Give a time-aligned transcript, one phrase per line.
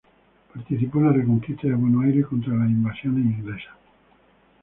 [0.51, 3.75] Participó en la Reconquista de Buenos Aires contra las Invasiones Inglesas.